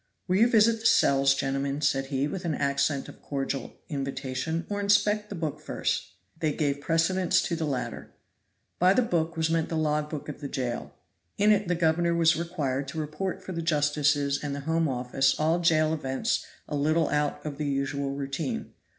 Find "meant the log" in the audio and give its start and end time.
9.51-10.09